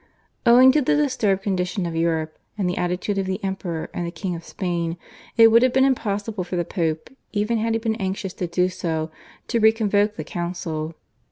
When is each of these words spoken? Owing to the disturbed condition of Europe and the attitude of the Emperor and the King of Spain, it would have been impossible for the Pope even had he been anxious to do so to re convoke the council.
Owing 0.47 0.71
to 0.71 0.81
the 0.81 0.95
disturbed 0.95 1.43
condition 1.43 1.85
of 1.85 1.95
Europe 1.95 2.39
and 2.57 2.67
the 2.67 2.75
attitude 2.75 3.19
of 3.19 3.27
the 3.27 3.39
Emperor 3.43 3.87
and 3.93 4.03
the 4.03 4.09
King 4.11 4.33
of 4.33 4.43
Spain, 4.43 4.97
it 5.37 5.51
would 5.51 5.61
have 5.61 5.73
been 5.73 5.85
impossible 5.85 6.43
for 6.43 6.55
the 6.55 6.65
Pope 6.65 7.11
even 7.33 7.59
had 7.59 7.73
he 7.73 7.77
been 7.77 7.93
anxious 7.97 8.33
to 8.33 8.47
do 8.47 8.67
so 8.67 9.11
to 9.47 9.59
re 9.59 9.71
convoke 9.71 10.15
the 10.15 10.23
council. 10.23 10.95